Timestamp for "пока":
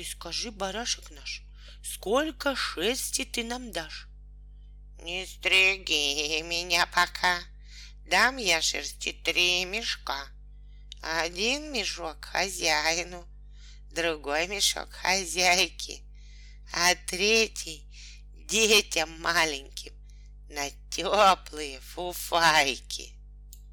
6.86-7.38